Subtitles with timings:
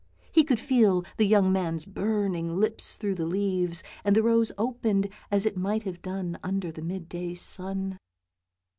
[0.31, 5.07] He could feel the young man's burning lips through the leaves, and the rose opened
[5.29, 7.99] as it might have done under the midday sun.